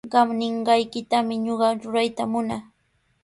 [0.11, 2.63] Qam ninqaykitami ñuqa rurayta munaa.